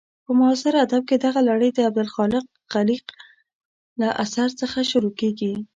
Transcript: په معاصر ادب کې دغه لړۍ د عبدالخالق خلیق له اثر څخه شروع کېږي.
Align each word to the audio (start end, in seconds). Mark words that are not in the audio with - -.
په 0.25 0.31
معاصر 0.39 0.73
ادب 0.85 1.03
کې 1.09 1.15
دغه 1.25 1.39
لړۍ 1.49 1.69
د 1.73 1.79
عبدالخالق 1.89 2.45
خلیق 2.73 3.05
له 3.99 4.09
اثر 4.23 4.49
څخه 4.61 4.79
شروع 4.91 5.13
کېږي. 5.19 5.53